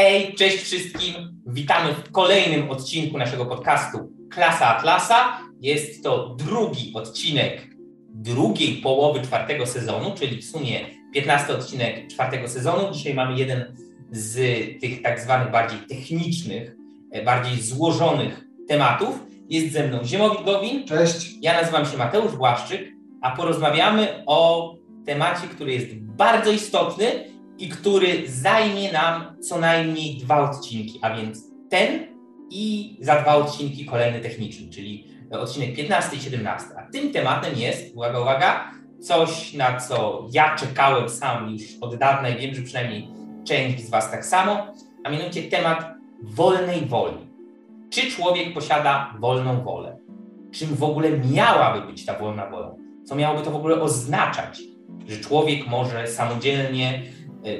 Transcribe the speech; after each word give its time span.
Hej, 0.00 0.34
cześć 0.34 0.56
wszystkim. 0.58 1.14
Witamy 1.46 1.94
w 1.94 2.12
kolejnym 2.12 2.70
odcinku 2.70 3.18
naszego 3.18 3.46
podcastu 3.46 4.12
Klasa 4.30 4.76
Atlasa. 4.76 5.40
Jest 5.60 6.04
to 6.04 6.34
drugi 6.38 6.92
odcinek 6.94 7.68
drugiej 8.08 8.74
połowy 8.74 9.22
czwartego 9.22 9.66
sezonu, 9.66 10.14
czyli 10.18 10.42
w 10.42 10.44
sumie 10.44 10.80
15 11.14 11.52
odcinek 11.52 12.06
czwartego 12.06 12.48
sezonu. 12.48 12.92
Dzisiaj 12.92 13.14
mamy 13.14 13.38
jeden 13.38 13.76
z 14.10 14.34
tych 14.80 15.02
tak 15.02 15.20
zwanych 15.20 15.50
bardziej 15.50 15.78
technicznych, 15.88 16.76
e, 17.12 17.24
bardziej 17.24 17.62
złożonych 17.62 18.44
tematów. 18.68 19.20
Jest 19.48 19.72
ze 19.72 19.88
mną 19.88 20.04
Ziemowit 20.04 20.44
Gowin. 20.44 20.86
Cześć. 20.86 21.30
Ja 21.40 21.60
nazywam 21.60 21.86
się 21.86 21.96
Mateusz 21.96 22.36
Błaszczyk, 22.36 22.92
a 23.22 23.36
porozmawiamy 23.36 24.22
o 24.26 24.74
temacie, 25.06 25.46
który 25.48 25.72
jest 25.72 25.94
bardzo 25.94 26.52
istotny 26.52 27.37
i 27.58 27.68
który 27.68 28.30
zajmie 28.30 28.92
nam 28.92 29.36
co 29.40 29.58
najmniej 29.58 30.16
dwa 30.16 30.50
odcinki, 30.50 30.98
a 31.02 31.16
więc 31.16 31.44
ten 31.70 32.06
i 32.50 32.96
za 33.00 33.22
dwa 33.22 33.36
odcinki 33.36 33.86
kolejny 33.86 34.20
techniczny, 34.20 34.70
czyli 34.70 35.04
odcinek 35.30 35.76
15 35.76 36.16
i 36.16 36.20
17. 36.20 36.66
A 36.76 36.92
tym 36.92 37.12
tematem 37.12 37.58
jest, 37.58 37.96
uwaga, 37.96 38.20
uwaga, 38.20 38.70
coś, 39.00 39.54
na 39.54 39.80
co 39.80 40.26
ja 40.32 40.56
czekałem 40.56 41.08
sam 41.08 41.50
już 41.50 41.62
od 41.80 41.96
dawna 41.96 42.28
i 42.28 42.40
wiem, 42.40 42.54
że 42.54 42.62
przynajmniej 42.62 43.08
część 43.44 43.86
z 43.86 43.90
Was 43.90 44.10
tak 44.10 44.24
samo, 44.24 44.66
a 45.04 45.10
mianowicie 45.10 45.42
temat 45.42 45.94
wolnej 46.22 46.86
woli. 46.86 47.16
Czy 47.90 48.10
człowiek 48.10 48.54
posiada 48.54 49.14
wolną 49.18 49.62
wolę? 49.64 49.96
Czym 50.52 50.74
w 50.74 50.82
ogóle 50.82 51.10
miałaby 51.10 51.86
być 51.86 52.06
ta 52.06 52.18
wolna 52.18 52.46
wola? 52.50 52.74
Co 53.04 53.14
miałoby 53.14 53.44
to 53.44 53.50
w 53.50 53.56
ogóle 53.56 53.80
oznaczać, 53.80 54.60
że 55.06 55.16
człowiek 55.16 55.66
może 55.66 56.06
samodzielnie, 56.06 57.02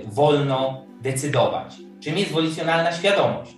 wolno 0.05 0.87
decydować? 1.03 1.75
Czym 2.01 2.19
jest 2.19 2.33
wolicjonalna 2.33 2.93
świadomość? 2.93 3.57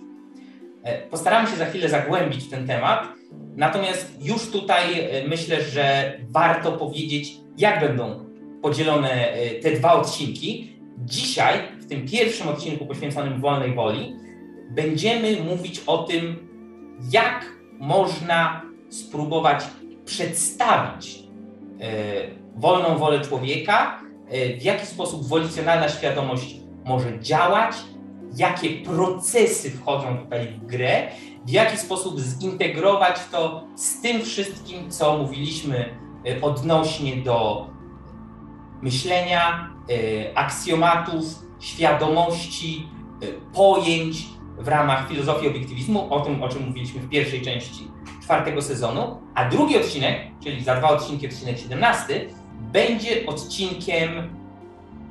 E, 0.83 1.07
postaramy 1.07 1.49
się 1.49 1.55
za 1.55 1.65
chwilę 1.65 1.89
zagłębić 1.89 2.43
w 2.43 2.49
ten 2.49 2.67
temat, 2.67 3.07
natomiast 3.55 4.17
już 4.21 4.51
tutaj 4.51 4.99
e, 4.99 5.27
myślę, 5.27 5.61
że 5.61 6.13
warto 6.29 6.71
powiedzieć, 6.71 7.33
jak 7.57 7.79
będą 7.79 8.25
podzielone 8.61 9.33
te 9.63 9.71
dwa 9.71 9.93
odcinki. 9.93 10.77
Dzisiaj, 10.97 11.59
w 11.79 11.89
tym 11.89 12.07
pierwszym 12.07 12.47
odcinku 12.47 12.85
poświęconym 12.85 13.41
wolnej 13.41 13.73
woli, 13.73 14.15
będziemy 14.69 15.43
mówić 15.43 15.81
o 15.87 15.97
tym, 15.97 16.47
jak 17.11 17.45
można 17.79 18.61
spróbować 18.89 19.63
przedstawić 20.05 21.23
wolną 22.55 22.97
wolę 22.97 23.21
człowieka, 23.21 24.01
w 24.59 24.63
jaki 24.63 24.85
sposób 24.85 25.27
wolicjonalna 25.27 25.89
świadomość 25.89 26.55
może 26.85 27.19
działać, 27.19 27.75
jakie 28.35 28.69
procesy 28.69 29.71
wchodzą 29.71 30.17
tutaj 30.17 30.47
w 30.47 30.65
grę, 30.65 31.07
w 31.45 31.49
jaki 31.49 31.77
sposób 31.77 32.19
zintegrować 32.19 33.19
to 33.31 33.63
z 33.75 34.01
tym 34.01 34.21
wszystkim, 34.21 34.91
co 34.91 35.17
mówiliśmy 35.17 35.95
e, 36.25 36.41
odnośnie 36.41 37.15
do 37.15 37.67
myślenia, 38.81 39.71
aksjomatów, 40.35 41.23
świadomości, 41.59 42.87
pojęć, 43.53 44.25
w 44.61 44.67
ramach 44.67 45.09
filozofii 45.09 45.47
obiektywizmu, 45.47 46.13
o 46.13 46.19
tym, 46.19 46.43
o 46.43 46.49
czym 46.49 46.67
mówiliśmy 46.67 47.01
w 47.01 47.09
pierwszej 47.09 47.41
części 47.41 47.87
czwartego 48.23 48.61
sezonu, 48.61 49.21
a 49.35 49.49
drugi 49.49 49.77
odcinek, 49.77 50.21
czyli 50.43 50.63
za 50.63 50.75
dwa 50.75 50.89
odcinki, 50.89 51.27
odcinek 51.27 51.59
17, 51.59 52.27
będzie 52.71 53.25
odcinkiem 53.25 54.09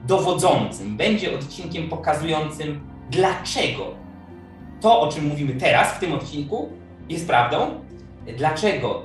dowodzącym, 0.07 0.97
będzie 0.97 1.39
odcinkiem 1.39 1.89
pokazującym, 1.89 2.81
dlaczego 3.11 3.95
to, 4.81 5.01
o 5.01 5.13
czym 5.13 5.27
mówimy 5.27 5.55
teraz 5.55 5.95
w 5.95 6.01
tym 6.01 6.13
odcinku, 6.13 6.69
jest 7.09 7.27
prawdą, 7.27 7.81
dlaczego 8.37 9.03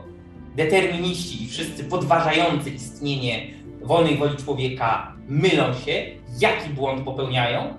determiniści 0.55 1.43
i 1.43 1.47
wszyscy 1.47 1.83
podważający 1.83 2.69
istnienie 2.69 3.47
wolnej 3.81 4.17
woli 4.17 4.37
człowieka 4.37 5.13
mylą 5.27 5.73
się, 5.85 6.05
jaki 6.39 6.69
błąd 6.69 7.03
popełniają, 7.03 7.73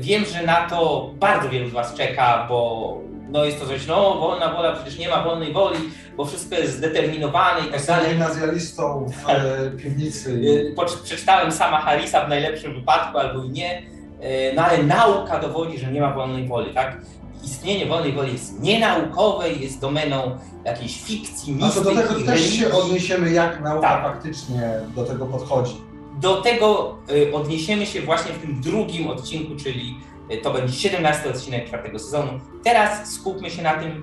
Wiem, 0.00 0.24
że 0.24 0.46
na 0.46 0.68
to 0.68 1.10
bardzo 1.14 1.48
wielu 1.48 1.68
z 1.68 1.72
Was 1.72 1.94
czeka, 1.94 2.46
bo 2.48 2.98
no 3.32 3.44
jest 3.44 3.60
to 3.60 3.66
coś, 3.66 3.86
no 3.86 4.14
wolna 4.20 4.54
wola, 4.54 4.72
przecież 4.72 4.98
nie 4.98 5.08
ma 5.08 5.24
wolnej 5.24 5.52
woli, 5.52 5.78
bo 6.16 6.24
wszystko 6.24 6.54
jest 6.54 6.76
zdeterminowane 6.76 7.66
i 7.68 7.70
tak 7.70 7.86
dalej. 7.86 8.10
gimnazjalistą 8.10 9.06
w 9.06 9.26
tak. 9.26 9.38
e, 9.44 9.70
piwnicy. 9.70 10.30
Y, 10.30 10.74
przeczytałem 11.04 11.52
sama 11.52 11.80
Harrisa 11.80 12.24
w 12.24 12.28
najlepszym 12.28 12.74
wypadku 12.74 13.18
albo 13.18 13.44
i 13.44 13.50
nie, 13.50 13.82
y, 13.82 14.52
no 14.56 14.62
ale 14.62 14.82
nauka 14.82 15.38
dowodzi, 15.38 15.78
że 15.78 15.92
nie 15.92 16.00
ma 16.00 16.14
wolnej 16.14 16.48
woli, 16.48 16.74
tak? 16.74 17.00
Istnienie 17.44 17.86
wolnej 17.86 18.12
woli 18.12 18.32
jest 18.32 18.60
nienaukowe 18.60 19.48
jest 19.48 19.80
domeną 19.80 20.38
jakiejś 20.64 21.02
fikcji, 21.02 21.54
mistyki, 21.54 21.80
A 21.80 21.84
to 21.84 21.90
do 21.90 22.02
tego 22.02 22.26
też 22.26 22.50
się 22.50 22.72
odniesiemy, 22.72 23.32
jak 23.32 23.60
nauka 23.60 23.88
tak. 23.88 24.02
faktycznie 24.02 24.80
do 24.96 25.04
tego 25.04 25.26
podchodzi. 25.26 25.76
Do 26.20 26.42
tego 26.42 26.96
y, 27.10 27.34
odniesiemy 27.34 27.86
się 27.86 28.02
właśnie 28.02 28.32
w 28.32 28.38
tym 28.38 28.60
drugim 28.60 29.08
odcinku, 29.08 29.56
czyli 29.56 29.96
to 30.42 30.52
będzie 30.52 30.72
17 30.72 31.30
odcinek 31.30 31.66
czwartego 31.66 31.98
sezonu. 31.98 32.40
Teraz 32.64 33.14
skupmy 33.14 33.50
się 33.50 33.62
na 33.62 33.74
tym, 33.74 34.02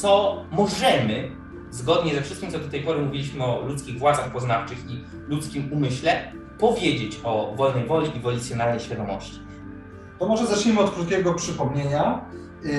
co 0.00 0.42
możemy, 0.50 1.30
zgodnie 1.70 2.14
ze 2.14 2.22
wszystkim, 2.22 2.50
co 2.50 2.58
do 2.58 2.68
tej 2.68 2.80
pory 2.80 3.02
mówiliśmy 3.02 3.44
o 3.44 3.60
ludzkich 3.60 3.98
władzach 3.98 4.32
poznawczych 4.32 4.78
i 4.90 5.04
ludzkim 5.28 5.72
umyśle, 5.72 6.32
powiedzieć 6.58 7.20
o 7.24 7.54
wolnej 7.56 7.86
woli 7.86 8.16
i 8.16 8.20
wolicjonalnej 8.20 8.80
świadomości. 8.80 9.40
To 10.18 10.28
może 10.28 10.46
zacznijmy 10.46 10.80
od 10.80 10.94
krótkiego 10.94 11.34
przypomnienia, 11.34 12.24
yy, 12.62 12.72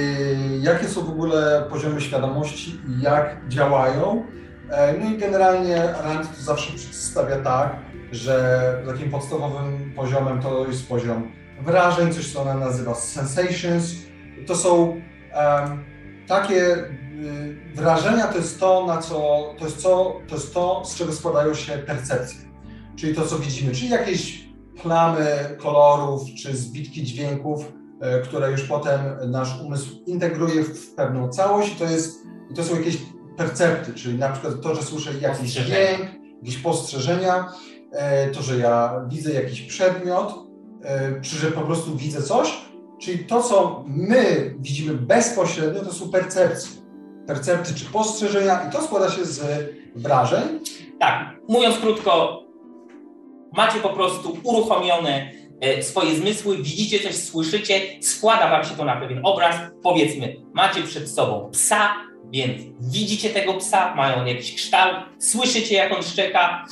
jakie 0.61 0.87
są 0.87 1.01
w 1.01 1.09
ogóle 1.09 1.65
poziomy 1.69 2.01
świadomości 2.01 2.79
i 2.87 3.01
jak 3.01 3.47
działają. 3.47 4.25
E, 4.69 4.93
no 4.99 5.09
i 5.09 5.17
generalnie 5.17 5.75
Rand 6.03 6.37
to 6.37 6.43
zawsze 6.43 6.73
przedstawia 6.73 7.35
tak, 7.35 7.75
że 8.11 8.83
takim 8.87 9.11
podstawowym 9.11 9.93
poziomem 9.95 10.41
to 10.41 10.67
jest 10.67 10.89
poziom 10.89 11.31
wrażeń, 11.61 12.13
coś 12.13 12.33
co 12.33 12.41
ona 12.41 12.53
nazywa 12.53 12.95
sensations. 12.95 13.93
To 14.47 14.55
są 14.55 14.87
um, 14.87 15.83
takie 16.27 16.75
y, 16.77 17.75
wrażenia, 17.75 18.27
to 18.27 18.37
jest 18.37 18.59
to, 18.59 18.85
na 18.87 18.97
co, 18.97 19.43
to 19.59 19.65
jest, 19.65 19.81
co, 19.81 20.21
to 20.27 20.35
jest 20.35 20.53
to, 20.53 20.83
z 20.85 20.95
czego 20.95 21.13
składają 21.13 21.53
się 21.53 21.73
percepcje. 21.73 22.39
Czyli 22.95 23.15
to, 23.15 23.25
co 23.25 23.39
widzimy, 23.39 23.71
czyli 23.71 23.89
jakieś 23.89 24.43
plamy 24.81 25.55
kolorów, 25.57 26.21
czy 26.43 26.57
zbitki 26.57 27.03
dźwięków, 27.03 27.65
y, 27.65 28.23
które 28.23 28.51
już 28.51 28.61
potem 28.63 29.01
nasz 29.31 29.61
umysł 29.61 30.03
integruje 30.05 30.63
w 30.63 30.95
pewną 30.95 31.29
całość 31.29 31.73
i 31.73 31.75
to, 31.75 31.85
jest, 31.85 32.19
i 32.51 32.53
to 32.53 32.63
są 32.63 32.75
jakieś 32.75 32.97
percepty, 33.37 33.93
czyli 33.93 34.19
na 34.19 34.29
przykład 34.29 34.61
to, 34.61 34.75
że 34.75 34.81
słyszę 34.81 35.11
jakiś 35.21 35.51
dźwięk, 35.51 36.09
jakieś 36.41 36.57
postrzeżenia, 36.57 37.49
E, 37.93 38.27
to, 38.29 38.41
że 38.41 38.57
ja 38.57 39.05
widzę 39.07 39.33
jakiś 39.33 39.61
przedmiot, 39.61 40.33
czy 41.21 41.35
że 41.35 41.51
po 41.51 41.61
prostu 41.61 41.95
widzę 41.95 42.21
coś, 42.21 42.57
czyli 43.01 43.25
to, 43.25 43.43
co 43.43 43.83
my 43.87 44.53
widzimy 44.59 44.93
bezpośrednio, 44.93 45.85
to 45.85 45.93
są 45.93 46.09
percepcje. 46.09 46.71
Percepcje 47.27 47.75
czy 47.75 47.85
postrzeżenia 47.85 48.67
i 48.67 48.71
to 48.71 48.81
składa 48.81 49.11
się 49.11 49.25
z 49.25 49.69
wrażeń. 49.95 50.59
Tak, 50.99 51.35
mówiąc 51.49 51.77
krótko, 51.77 52.43
macie 53.57 53.79
po 53.79 53.89
prostu 53.89 54.37
uruchomione 54.43 55.31
e, 55.61 55.83
swoje 55.83 56.15
zmysły, 56.15 56.57
widzicie 56.57 56.99
coś, 56.99 57.15
słyszycie, 57.15 57.81
składa 58.01 58.49
wam 58.49 58.63
się 58.63 58.75
to 58.75 58.85
na 58.85 58.95
pewien 58.95 59.19
obraz. 59.23 59.55
Powiedzmy, 59.83 60.35
macie 60.53 60.83
przed 60.83 61.09
sobą 61.09 61.49
psa, 61.51 61.89
więc 62.33 62.61
widzicie 62.81 63.29
tego 63.29 63.53
psa, 63.53 63.95
mają 63.95 64.25
jakiś 64.25 64.55
kształt, 64.55 64.95
słyszycie 65.19 65.75
jak 65.75 65.93
on 65.93 66.03
szczeka, 66.03 66.65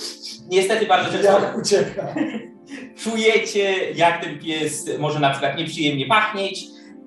niestety 0.50 0.86
bardzo 0.86 1.12
często... 1.12 1.40
Jak 1.40 1.58
ucieka. 1.58 2.16
Czujecie, 3.04 3.92
jak 3.92 4.24
ten 4.24 4.40
pies 4.40 4.90
może 5.00 5.20
na 5.20 5.30
przykład 5.30 5.58
nieprzyjemnie 5.58 6.06
pachnieć, 6.06 6.64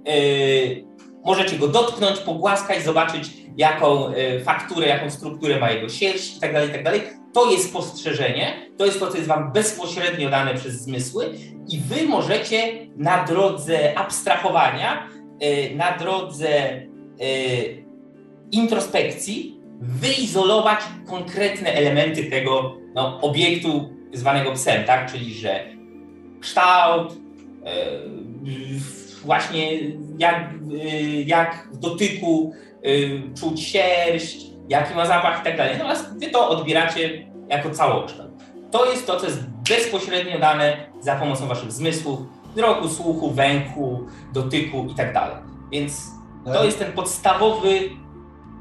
yy, 0.06 0.85
możecie 1.25 1.59
go 1.59 1.69
dotknąć, 1.69 2.19
pogłaskać, 2.19 2.85
zobaczyć 2.85 3.31
jaką 3.56 4.11
yy, 4.11 4.45
fakturę, 4.45 4.87
jaką 4.87 5.11
strukturę 5.11 5.61
ma 5.61 5.71
jego 5.71 5.89
sierść 5.89 6.35
itd., 6.35 6.53
tak 6.53 6.69
itd. 6.69 6.99
Tak 6.99 7.15
to 7.35 7.51
jest 7.51 7.69
spostrzeżenie, 7.69 8.71
to 8.79 8.87
jest 8.87 9.01
to, 9.01 9.11
co 9.11 9.17
jest 9.17 9.29
Wam 9.29 9.53
bezpośrednio 9.53 10.31
dane 10.31 10.55
przez 10.55 10.83
zmysły 10.83 11.35
i 11.69 11.79
Wy 11.79 12.06
możecie 12.06 12.87
na 12.97 13.25
drodze 13.25 13.99
abstrahowania, 13.99 15.09
yy, 15.41 15.77
na 15.77 15.99
drodze 15.99 16.83
yy, 17.19 17.84
introspekcji 18.55 19.61
wyizolować 19.81 20.81
konkretne 21.06 21.73
elementy 21.73 22.25
tego 22.25 22.77
no, 22.95 23.21
obiektu 23.21 23.91
zwanego 24.12 24.53
psem, 24.53 24.85
tak? 24.85 25.12
Czyli 25.12 25.35
że 25.35 25.65
kształt, 26.41 27.12
yy, 28.45 28.81
właśnie 29.25 29.79
jak, 30.19 30.51
yy, 30.69 31.23
jak 31.23 31.69
w 31.73 31.79
dotyku 31.79 32.53
yy, 32.83 33.23
czuć 33.41 33.61
sierść, 33.61 34.47
jaki 34.69 34.95
ma 34.95 35.06
zapach 35.06 35.41
i 35.41 35.45
tak 35.45 35.56
dalej. 35.56 35.73
Natomiast 35.73 36.19
wy 36.21 36.27
to 36.27 36.49
odbieracie 36.49 37.27
jako 37.49 37.71
całokształt. 37.71 38.31
To 38.71 38.91
jest 38.91 39.06
to, 39.06 39.21
co 39.21 39.27
jest 39.27 39.41
bezpośrednio 39.69 40.39
dane 40.39 40.77
za 41.01 41.17
pomocą 41.17 41.49
waszych 41.49 41.73
zmysłów 41.73 42.21
wzroku, 42.55 42.89
słuchu, 42.89 43.31
węchu, 43.31 44.06
dotyku 44.33 44.87
i 44.91 44.95
tak 44.95 45.15
dalej. 45.15 45.37
Więc 45.73 46.11
to 46.45 46.65
jest 46.65 46.79
ten 46.79 46.93
podstawowy, 46.93 47.91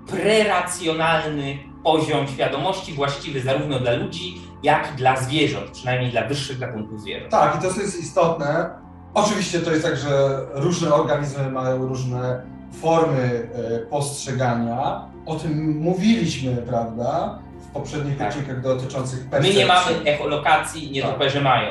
preracjonalny 0.08 1.58
poziom 1.84 2.28
świadomości 2.28 2.94
właściwy 2.94 3.42
zarówno 3.42 3.80
dla 3.80 3.92
ludzi, 3.92 4.42
jak 4.64 4.94
i 4.94 4.98
dla 4.98 5.18
zwierząt, 5.18 5.72
przynajmniej 5.72 6.12
dla 6.12 6.28
wyższych 6.28 6.60
gatunków 6.60 7.02
zwierząt. 7.02 7.32
Tak, 7.32 7.56
i 7.56 7.62
to 7.62 7.82
jest 7.82 8.00
istotne. 8.02 8.70
Oczywiście 9.14 9.60
to 9.60 9.72
jest 9.72 9.84
tak, 9.84 9.98
że 9.98 10.40
różne 10.54 10.94
organizmy 10.94 11.52
mają 11.52 11.88
różne 11.88 12.42
formy 12.82 13.48
e, 13.56 13.80
postrzegania. 13.80 15.02
O 15.26 15.36
tym 15.36 15.78
mówiliśmy, 15.78 16.58
prawda, 16.58 17.40
w 17.62 17.74
poprzednich 17.74 18.18
Tak. 18.18 18.28
odcinkach 18.28 18.62
dotyczących 18.62 19.24
My 19.26 19.30
percepcji. 19.32 19.60
nie 19.60 19.66
mamy 19.66 20.04
echolokacji, 20.06 20.92
nietoperze 20.92 21.34
Tak. 21.34 21.44
mają. 21.44 21.70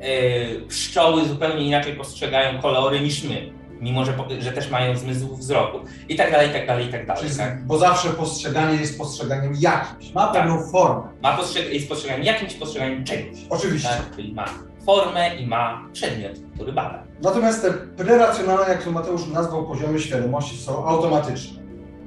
Yy, 0.00 0.66
pszczoły 0.68 1.24
zupełnie 1.24 1.64
inaczej 1.66 1.92
postrzegają 1.94 2.62
kolory 2.62 3.00
niż 3.00 3.24
my, 3.24 3.52
mimo 3.80 4.04
że, 4.04 4.12
że 4.38 4.52
też 4.52 4.70
mają 4.70 4.96
zmysł 4.96 5.36
wzroku. 5.36 5.78
I 6.08 6.16
tak 6.16 6.32
dalej, 6.32 6.50
i 6.50 6.52
tak 6.52 6.66
dalej, 6.66 6.88
i 6.88 6.92
tak 6.92 7.06
dalej. 7.06 7.30
Tak? 7.38 7.66
Bo 7.66 7.78
zawsze 7.78 8.08
postrzeganie 8.10 8.76
jest 8.80 8.98
postrzeganiem 8.98 9.54
jakimś, 9.58 10.14
ma 10.14 10.26
Tak. 10.26 10.32
pewną 10.32 10.62
formę. 10.62 11.02
Ma 11.22 11.36
postrzeg- 11.38 11.68
jest 11.72 11.88
postrzeganiem 11.88 12.24
jakimś 12.24 12.54
postrzeganiem 12.54 13.04
czegoś. 13.04 13.38
Oczywiście. 13.50 13.88
Tak? 13.88 14.16
Czyli 14.16 14.34
ma 14.34 14.44
formę 14.86 15.36
i 15.36 15.46
ma 15.46 15.88
przedmiot, 15.92 16.32
który 16.54 16.72
bada. 16.72 17.02
Natomiast 17.22 17.62
te 17.62 17.72
preracjonalne, 17.72 18.68
jak 18.68 18.82
to 18.84 18.90
Mateusz 18.90 19.26
nazwał, 19.26 19.66
poziomy 19.66 20.00
świadomości 20.00 20.56
są 20.58 20.86
automatyczne. 20.86 21.60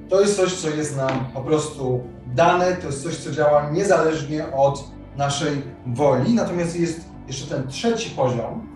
To 0.10 0.22
jest 0.22 0.38
coś, 0.38 0.54
co 0.54 0.70
jest 0.70 0.98
nam 0.98 1.26
po 1.34 1.42
prostu 1.42 2.04
dane, 2.28 2.76
to 2.76 2.88
jest 2.88 3.04
coś, 3.04 3.16
co 3.16 3.32
działa 3.32 3.70
niezależnie 3.70 4.46
od 4.56 4.84
naszej 5.18 5.62
woli. 5.88 6.34
Natomiast 6.34 6.80
jest 6.80 7.02
jeszcze 7.28 7.48
ten 7.56 7.68
trzeci 7.68 8.10
poziom, 8.10 8.68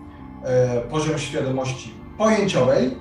e, 0.44 0.80
poziom 0.80 1.18
świadomości 1.18 1.94
pojęciowej, 2.18 2.98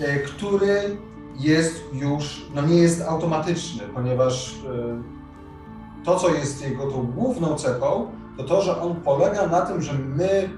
e, 0.00 0.18
który 0.18 0.96
jest 1.38 1.80
już, 1.92 2.46
no 2.54 2.62
nie 2.62 2.76
jest 2.76 3.02
automatyczny, 3.02 3.82
ponieważ 3.94 4.54
e, 4.54 6.04
to, 6.04 6.16
co 6.18 6.28
jest 6.34 6.62
jego 6.68 6.86
tą 6.90 7.02
główną 7.06 7.54
cechą, 7.54 8.10
to 8.36 8.44
to, 8.44 8.62
że 8.62 8.80
on 8.80 8.96
polega 8.96 9.46
na 9.46 9.60
tym, 9.60 9.82
że 9.82 9.92
my 9.92 10.30
e, 10.30 10.48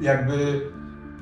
jakby 0.00 0.70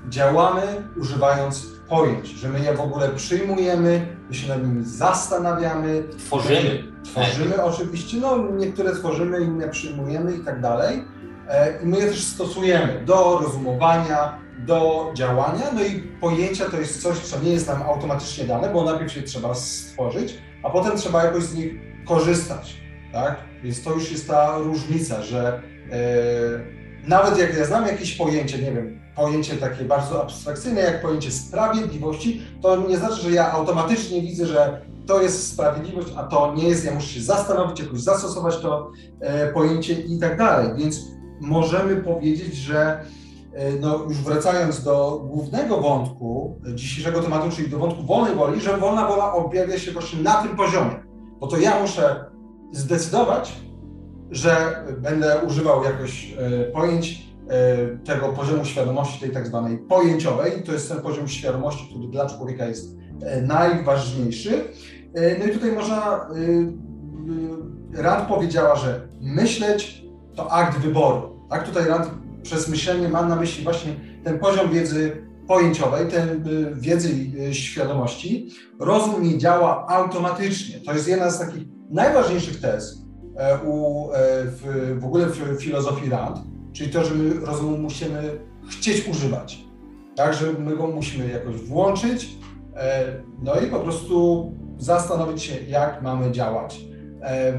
działamy 0.09 0.63
używając 1.01 1.67
pojęć, 1.89 2.29
że 2.29 2.49
my 2.49 2.61
je 2.61 2.75
w 2.75 2.81
ogóle 2.81 3.09
przyjmujemy, 3.09 4.17
my 4.29 4.35
się 4.35 4.49
nad 4.49 4.63
nimi 4.63 4.85
zastanawiamy, 4.85 6.05
Tworzymy. 6.19 6.85
tworzymy 7.05 7.65
oczywiście, 7.65 8.17
no 8.17 8.39
niektóre 8.39 8.93
tworzymy, 8.97 9.41
inne 9.41 9.69
przyjmujemy 9.69 10.33
i 10.37 10.41
tak 10.41 10.61
dalej. 10.61 11.05
I 11.83 11.87
my 11.87 11.99
je 11.99 12.07
też 12.07 12.25
stosujemy 12.25 13.03
do 13.07 13.39
rozumowania, 13.43 14.39
do 14.67 15.11
działania, 15.15 15.71
no 15.75 15.85
i 15.85 16.01
pojęcia 16.01 16.71
to 16.71 16.81
jest 16.81 17.03
coś, 17.03 17.19
co 17.19 17.41
nie 17.41 17.51
jest 17.51 17.69
nam 17.69 17.83
automatycznie 17.83 18.45
dane, 18.45 18.69
bo 18.73 18.85
najpierw 18.85 19.17
je 19.17 19.23
trzeba 19.23 19.55
stworzyć, 19.55 20.35
a 20.63 20.71
potem 20.71 20.97
trzeba 20.97 21.25
jakoś 21.25 21.43
z 21.43 21.55
nich 21.55 21.73
korzystać, 22.07 22.77
tak? 23.13 23.37
Więc 23.63 23.83
to 23.83 23.95
już 23.95 24.13
jest 24.13 24.29
ta 24.29 24.59
różnica, 24.59 25.23
że 25.23 25.63
e, 25.93 25.99
nawet 27.09 27.39
jak 27.39 27.57
ja 27.57 27.65
znam 27.65 27.87
jakieś 27.87 28.15
pojęcie, 28.15 28.59
nie 28.59 28.73
wiem, 28.73 29.01
pojęcie 29.17 29.57
takie 29.57 29.85
bardzo 29.85 30.23
abstrakcyjne, 30.23 30.81
jak 30.81 31.03
pojęcie 31.03 31.31
sprawiedliwości, 31.31 32.43
to 32.63 32.77
nie 32.89 32.97
znaczy, 32.97 33.23
że 33.23 33.31
ja 33.31 33.53
automatycznie 33.53 34.23
widzę, 34.23 34.47
że 34.47 34.81
to 35.07 35.23
jest 35.23 35.53
sprawiedliwość, 35.53 36.09
a 36.17 36.23
to 36.23 36.55
nie 36.57 36.69
jest, 36.69 36.85
ja 36.85 36.95
muszę 36.95 37.09
się 37.09 37.21
zastanowić, 37.21 37.81
jakoś 37.81 38.01
zastosować 38.01 38.57
to 38.57 38.91
e, 39.21 39.53
pojęcie 39.53 39.93
i 39.93 40.19
tak 40.19 40.39
dalej. 40.39 40.69
Więc 40.77 41.01
możemy 41.41 41.97
powiedzieć, 41.97 42.55
że 42.55 43.05
no, 43.81 43.97
już 44.09 44.19
wracając 44.19 44.85
do 44.85 45.25
głównego 45.27 45.81
wątku 45.81 46.61
dzisiejszego 46.75 47.23
tematu, 47.23 47.51
czyli 47.51 47.71
do 47.71 47.79
wątku 47.79 48.03
wolnej 48.03 48.35
woli, 48.35 48.61
że 48.61 48.77
wolna 48.77 49.09
wola 49.09 49.33
objawia 49.33 49.79
się 49.79 49.93
właśnie 49.93 50.23
na 50.23 50.35
tym 50.35 50.57
poziomie. 50.57 51.03
Bo 51.41 51.47
to 51.47 51.59
ja 51.59 51.81
muszę 51.81 52.25
zdecydować, 52.73 53.63
że 54.31 54.85
będę 54.99 55.41
używał 55.47 55.85
jakoś 55.85 56.35
e, 56.39 56.65
pojęć 56.65 57.27
e, 57.49 57.97
tego 57.97 58.29
poziomu 58.29 58.65
świadomości, 58.65 59.21
tej 59.21 59.31
tak 59.31 59.47
zwanej 59.47 59.79
pojęciowej. 59.79 60.63
To 60.63 60.73
jest 60.73 60.89
ten 60.89 61.01
poziom 61.01 61.29
świadomości, 61.29 61.87
który 61.91 62.09
dla 62.09 62.27
człowieka 62.27 62.67
jest 62.67 62.97
e, 63.23 63.43
najważniejszy. 63.43 64.65
E, 65.15 65.39
No 65.39 65.45
i 65.45 65.51
tutaj 65.51 65.73
można, 65.73 66.17
e, 66.17 67.99
e, 67.99 68.03
Rand 68.03 68.29
powiedziała, 68.29 68.77
że 68.77 69.09
myśleć 69.21 70.05
to 70.35 70.53
akt 70.53 70.79
wyboru. 70.79 71.47
Tak, 71.51 71.67
tutaj 71.69 71.87
Rand 71.87 72.11
przez 72.43 72.69
myślenie 72.69 73.09
ma 73.09 73.23
na 73.23 73.37
myśli 73.37 73.65
właśnie 73.65 73.97
ten 74.25 74.39
poziom 74.39 74.71
wiedzy 74.71 75.27
pojęciowej, 75.49 76.09
ten 76.09 76.29
e, 76.29 76.75
wiedzy 76.75 77.09
e, 77.49 77.55
świadomości. 77.55 78.49
Rozum 78.81 79.23
nie 79.23 79.39
działa 79.39 79.87
automatycznie. 79.89 80.81
To 80.81 80.93
jest 80.93 81.09
jedna 81.09 81.31
z 81.31 81.39
takich 81.39 81.63
najważniejszych 81.91 82.61
tez 82.61 83.03
e, 83.37 83.59
u, 83.65 84.11
e, 84.11 84.15
w, 84.45 84.97
w 85.01 85.05
ogóle 85.05 85.27
w 85.27 85.63
filozofii 85.63 86.11
Rand, 86.11 86.39
czyli 86.73 86.91
to, 86.91 87.05
że 87.05 87.15
my 87.15 87.47
rozumu 87.47 87.79
musimy 87.79 88.39
chcieć 88.71 89.09
używać. 89.09 89.65
Tak, 90.17 90.35
że 90.35 90.53
my 90.53 90.77
go 90.77 90.87
musimy 90.87 91.29
jakoś 91.29 91.57
włączyć, 91.57 92.29
e, 92.77 93.05
no 93.43 93.61
i 93.61 93.67
po 93.67 93.79
prostu 93.79 94.51
zastanowić 94.79 95.43
się, 95.43 95.55
jak 95.69 96.03
mamy 96.03 96.33
działać. 96.33 96.81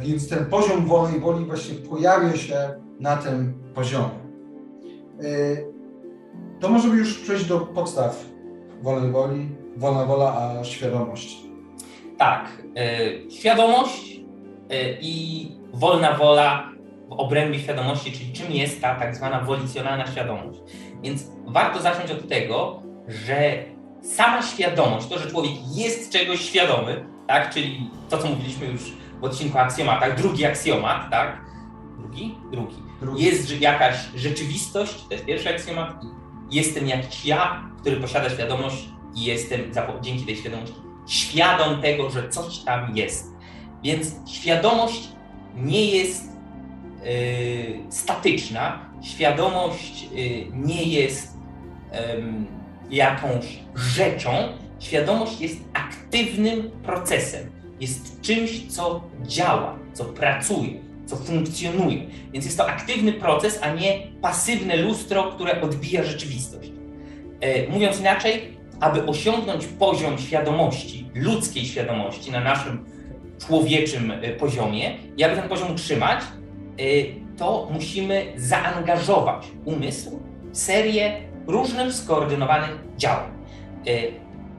Więc 0.01 0.29
ten 0.29 0.45
poziom 0.45 0.85
wolnej 0.85 1.19
woli 1.19 1.45
właśnie 1.45 1.75
pojawia 1.75 2.37
się 2.37 2.81
na 2.99 3.17
tym 3.17 3.53
poziomie. 3.73 4.22
E, 5.19 5.73
To 6.59 6.69
możemy 6.69 6.95
już 6.95 7.19
przejść 7.19 7.45
do 7.45 7.59
podstaw 7.59 8.25
wolnej 8.81 9.11
woli, 9.11 9.49
wolna 9.77 10.05
wola, 10.05 10.57
a 10.59 10.63
świadomość. 10.63 11.37
Tak, 12.17 12.45
e, 12.77 13.31
świadomość 13.31 14.19
e, 14.69 14.91
i 15.01 15.47
wolna 15.73 16.17
wola 16.17 16.69
w 17.09 17.11
obrębie 17.13 17.59
świadomości, 17.59 18.11
czyli 18.11 18.33
czym 18.33 18.51
jest 18.51 18.81
ta 18.81 18.95
tak 18.95 19.15
zwana 19.15 19.39
wolicjonalna 19.39 20.07
świadomość. 20.07 20.59
Więc 21.03 21.27
warto 21.47 21.81
zacząć 21.81 22.11
od 22.11 22.27
tego, 22.29 22.81
że 23.07 23.53
sama 24.01 24.41
świadomość, 24.41 25.07
to, 25.07 25.19
że 25.19 25.29
człowiek 25.31 25.51
jest 25.75 26.11
czegoś 26.11 26.41
świadomy, 26.41 27.05
tak, 27.27 27.53
czyli 27.53 27.89
to, 28.09 28.17
co 28.17 28.27
mówiliśmy 28.27 28.67
już 28.67 28.93
w 29.21 29.23
odcinku 29.23 29.57
aksjomatach, 29.57 30.17
drugi 30.17 30.45
aksjomat, 30.45 31.11
tak, 31.11 31.41
drugi? 32.13 32.35
Drugi. 32.51 32.75
Drugi. 33.01 33.23
Jest 33.23 33.61
jakaś 33.61 33.95
rzeczywistość, 34.15 35.03
to 35.07 35.13
jest 35.13 35.25
pierwszy 35.25 35.49
aksjomat, 35.49 35.95
jestem 36.51 36.87
jakiś 36.87 37.25
ja, 37.25 37.69
który 37.81 37.95
posiada 37.95 38.29
świadomość 38.29 38.89
i 39.15 39.23
jestem 39.23 39.61
dzięki 40.01 40.25
tej 40.25 40.35
świadomości 40.35 40.75
świadom 41.07 41.81
tego, 41.81 42.09
że 42.09 42.29
coś 42.29 42.57
tam 42.57 42.97
jest. 42.97 43.33
Więc 43.83 44.15
świadomość 44.27 45.09
nie 45.55 45.85
jest 45.85 46.23
yy, 47.03 47.91
statyczna, 47.91 48.89
świadomość 49.01 50.07
yy, 50.11 50.45
nie 50.53 50.83
jest 50.83 51.37
em, 51.91 52.47
jakąś 52.89 53.59
rzeczą, 53.75 54.31
świadomość 54.79 55.41
jest 55.41 55.57
aktywnym 55.73 56.71
procesem, 56.83 57.51
jest 57.79 58.21
czymś, 58.21 58.67
co 58.67 59.01
działa, 59.23 59.79
co 59.93 60.05
pracuje, 60.05 60.82
co 61.05 61.15
funkcjonuje. 61.15 62.05
Więc 62.33 62.45
jest 62.45 62.57
to 62.57 62.69
aktywny 62.69 63.13
proces, 63.13 63.59
a 63.61 63.73
nie 63.73 64.07
pasywne 64.21 64.77
lustro, 64.77 65.23
które 65.23 65.61
odbija 65.61 66.03
rzeczywistość. 66.03 66.71
E, 67.41 67.67
mówiąc 67.67 67.99
inaczej, 67.99 68.57
aby 68.79 69.05
osiągnąć 69.05 69.65
poziom 69.65 70.17
świadomości, 70.17 71.09
ludzkiej 71.15 71.65
świadomości 71.65 72.31
na 72.31 72.39
naszym 72.39 72.85
człowieczym 73.47 74.11
e, 74.11 74.29
poziomie 74.29 74.97
i 75.17 75.23
aby 75.23 75.35
ten 75.35 75.49
poziom 75.49 75.71
utrzymać, 75.71 76.21
e, 76.21 76.83
to 77.37 77.69
musimy 77.73 78.25
zaangażować 78.35 79.47
umysł 79.65 80.19
w 80.51 80.57
serię 80.57 81.21
różnych 81.47 81.93
skoordynowanych 81.93 82.79
działań. 82.97 83.33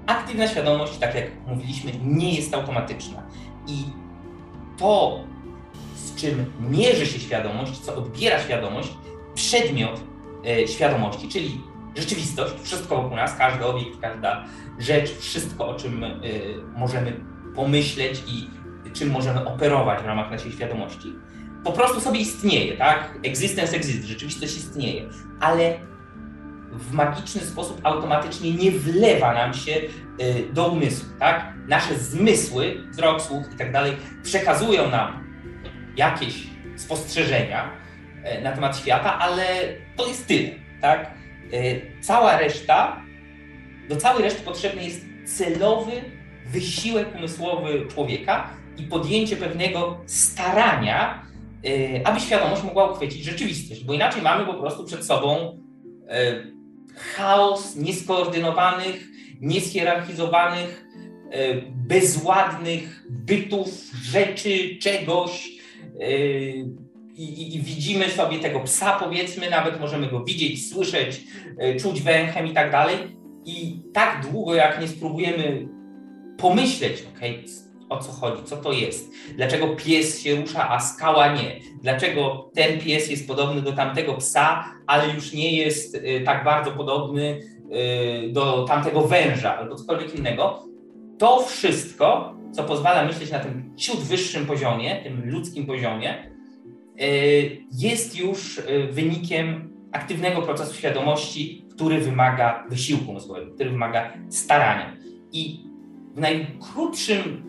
Aktywna 0.07 0.49
świadomość, 0.49 0.99
tak 0.99 1.15
jak 1.15 1.25
mówiliśmy, 1.47 1.93
nie 2.05 2.35
jest 2.35 2.55
automatyczna 2.55 3.23
i 3.67 3.85
to, 4.79 5.21
z 6.05 6.15
czym 6.15 6.53
mierzy 6.61 7.07
się 7.07 7.21
świadomość, 7.21 7.79
co 7.79 7.97
odbiera 7.97 8.41
świadomość, 8.41 8.89
przedmiot 9.35 10.01
e, 10.47 10.69
świadomości, 10.69 11.29
czyli 11.29 11.61
rzeczywistość, 11.97 12.55
wszystko 12.63 13.03
wokół 13.03 13.17
nas, 13.17 13.37
każdy 13.39 13.65
obiekt, 13.65 14.01
każda 14.01 14.45
rzecz, 14.79 15.19
wszystko, 15.19 15.69
o 15.69 15.75
czym 15.75 16.05
y, 16.05 16.21
możemy 16.77 17.21
pomyśleć 17.55 18.23
i 18.27 18.51
czym 18.93 19.11
możemy 19.11 19.45
operować 19.45 20.03
w 20.03 20.07
ramach 20.07 20.31
naszej 20.31 20.53
świadomości, 20.53 21.13
po 21.65 21.73
prostu 21.73 22.01
sobie 22.01 22.21
istnieje, 22.21 22.77
tak? 22.77 23.19
Existence 23.23 23.77
exist, 23.77 24.05
rzeczywistość 24.05 24.57
istnieje, 24.57 25.09
ale 25.41 25.79
w 26.73 26.93
magiczny 26.93 27.41
sposób 27.41 27.81
automatycznie 27.83 28.55
nie 28.55 28.71
wlewa 28.71 29.35
nam 29.35 29.55
się 29.55 29.73
y, 29.73 30.53
do 30.53 30.69
umysłu, 30.69 31.09
tak? 31.19 31.55
Nasze 31.69 31.99
zmysły, 31.99 32.77
wzrok, 32.91 33.23
słuch 33.23 33.45
i 33.55 33.57
tak 33.57 33.73
dalej, 33.73 33.93
przekazują 34.23 34.91
nam 34.91 35.24
jakieś 35.97 36.35
spostrzeżenia 36.77 37.71
e, 38.25 38.41
na 38.41 38.53
temat 38.53 38.79
świata, 38.79 39.19
ale 39.19 39.45
to 39.97 40.07
jest 40.07 40.27
tyle, 40.27 40.49
tak? 40.81 41.15
cała 42.01 42.39
reszta, 42.39 43.03
do 43.89 43.97
całej 43.97 44.23
reszty 44.23 44.43
potrzebny 44.43 44.85
jest 44.85 45.05
celowy 45.25 45.93
wysiłek 46.47 47.09
umysłowy 47.19 47.87
człowieka 47.95 48.51
i 48.77 48.83
podjęcie 48.83 49.37
pewnego 49.37 50.01
starania, 50.07 51.27
aby 52.05 52.21
świadomość 52.21 52.63
mogła 52.63 52.91
uchwycić 52.91 53.25
rzeczywistość, 53.25 53.85
bo 53.85 53.95
inaczej 53.95 54.23
mamy 54.23 54.47
po 54.47 54.55
prostu 54.55 54.85
przed 54.85 55.07
sobą 55.07 55.59
chaos 56.97 57.77
nieskoordynowanych, 57.77 59.07
niezhierarchizowanych, 59.41 60.85
e, 61.31 61.55
bezładnych 61.71 63.07
bytów, 63.11 63.69
rzeczy, 64.03 64.79
czegoś. 64.83 65.55
E, 66.01 66.09
I, 67.17 67.57
I, 67.57 67.61
widzimy 67.61 68.09
sobie 68.09 68.39
tego 68.39 68.61
psa, 68.61 68.99
powiedzmy, 69.01 69.51
nawet 69.51 69.81
możemy 69.81 70.07
go 70.07 70.25
widzieć, 70.25 70.71
słyszeć, 70.71 71.21
e, 71.59 71.77
czuć 71.77 72.03
węchem 72.03 72.47
i 72.47 72.53
tak 72.53 72.73
dalej. 72.73 72.97
I 73.45 73.83
tak 73.93 74.27
długo, 74.31 74.55
jak 74.55 74.81
nie 74.81 74.89
spróbujemy 74.89 75.69
pomyśleć, 76.39 77.03
ok, 77.03 77.21
o 77.89 77.99
co 77.99 78.13
chodzi, 78.13 78.43
co 78.45 78.57
to 78.57 78.73
jest, 78.73 79.13
dlaczego 79.37 79.69
pies 79.69 80.21
się 80.21 80.35
rusza, 80.35 80.71
a 80.71 80.81
skała 80.81 81.35
nie, 81.35 81.61
dlaczego 81.83 82.51
ten 82.55 82.81
pies 82.81 83.11
jest 83.11 83.29
podobny 83.29 83.63
do 83.63 83.73
tamtego 83.73 84.15
psa, 84.15 84.65
ale 84.87 85.15
już 85.15 85.33
nie 85.33 85.57
jest 85.57 85.95
y, 85.95 86.23
tak 86.25 86.45
bardzo 86.45 86.71
podobny 86.71 87.41
do 88.33 88.65
tamtego 88.69 89.01
węża 89.01 89.57
albo 89.57 89.75
cokolwiek 89.75 90.15
innego. 90.15 90.65
To 91.19 91.43
wszystko, 91.43 92.34
co 92.55 92.65
pozwala 92.65 93.05
myśleć 93.05 93.31
na 93.31 93.39
tym 93.39 93.77
ciut 93.77 94.01
wyższym 94.01 94.47
poziomie, 94.47 95.03
tym 95.03 95.31
ludzkim 95.31 95.67
poziomie, 95.67 96.31
y, 97.01 97.67
jest 97.73 98.19
już 98.19 98.61
wynikiem 98.91 99.75
aktywnego 99.93 100.43
procesu 100.43 100.75
świadomości, 100.75 101.65
który 101.75 102.01
wymaga 102.01 102.65
wysiłku 102.69 103.13
mózgowego, 103.13 103.55
który 103.55 103.71
wymaga 103.71 104.13
starania. 104.31 104.97
I 105.33 105.61
w 106.15 106.21
najkrótszym 106.21 107.43